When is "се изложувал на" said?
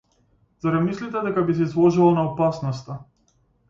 1.59-2.29